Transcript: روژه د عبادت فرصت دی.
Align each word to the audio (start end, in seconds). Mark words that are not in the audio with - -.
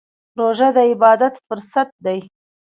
روژه 0.37 0.69
د 0.75 0.77
عبادت 0.91 1.33
فرصت 1.47 1.89
دی. 2.05 2.19